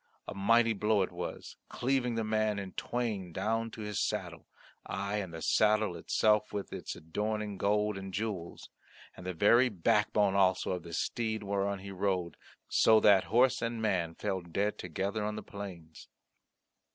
A 0.27 0.33
mighty 0.33 0.73
blow 0.73 1.03
it 1.03 1.11
was, 1.11 1.57
cleaving 1.69 2.15
the 2.15 2.23
man 2.23 2.57
in 2.57 2.71
twain 2.71 3.31
down 3.31 3.69
to 3.69 3.81
his 3.81 3.99
saddle 3.99 4.47
aye, 4.83 5.17
and 5.17 5.31
the 5.31 5.43
saddle 5.43 5.95
itself 5.95 6.51
with 6.51 6.73
its 6.73 6.95
adorning 6.95 7.51
of 7.53 7.57
gold 7.59 7.99
and 7.99 8.11
jewels, 8.11 8.71
and 9.15 9.27
the 9.27 9.33
very 9.35 9.69
backbone 9.69 10.33
also 10.33 10.71
of 10.71 10.81
the 10.81 10.93
steed 10.93 11.43
whereon 11.43 11.77
he 11.77 11.91
rode, 11.91 12.35
so 12.67 12.99
that 12.99 13.25
horse 13.25 13.61
and 13.61 13.79
man 13.79 14.15
fell 14.15 14.41
dead 14.41 14.79
together 14.79 15.23
on 15.23 15.35
the 15.35 15.43
plains. 15.43 16.07